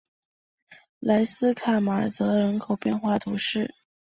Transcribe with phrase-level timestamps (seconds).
[0.97, 3.71] 莱斯卡马泽人口变化图示